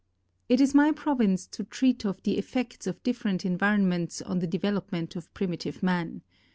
It 0.49 0.59
is 0.59 0.73
my 0.73 0.91
province 0.91 1.45
to 1.45 1.63
treat 1.63 2.05
of 2.07 2.23
the 2.23 2.39
effects 2.39 2.87
of 2.87 3.03
different 3.03 3.45
environ 3.45 3.87
ments 3.87 4.19
on 4.19 4.39
the 4.39 4.47
development 4.47 5.15
of 5.15 5.31
primitive 5.35 5.83
man. 5.83 6.23